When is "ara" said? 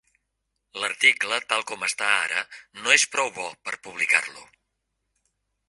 2.13-2.41